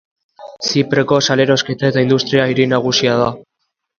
[0.67, 3.31] Zipreko salerosketa eta industria hiri nagusia da.